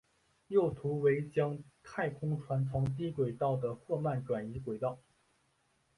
[0.47, 4.97] 右图为将太空船从低轨道的霍曼转移轨道。